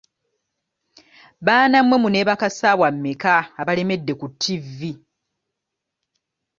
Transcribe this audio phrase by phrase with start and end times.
[1.45, 4.91] Baana mmwe muneebaka ssaawa mmeka abalemedde ku tivi?